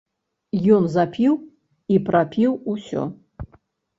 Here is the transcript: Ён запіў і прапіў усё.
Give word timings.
Ён 0.77 0.85
запіў 0.93 1.33
і 1.95 1.99
прапіў 2.07 2.55
усё. 2.73 3.03